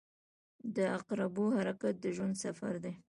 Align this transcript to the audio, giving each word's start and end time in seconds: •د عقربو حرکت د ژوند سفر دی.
•د 0.75 0.77
عقربو 0.95 1.45
حرکت 1.57 1.95
د 2.01 2.05
ژوند 2.15 2.35
سفر 2.43 2.73
دی. 2.83 2.93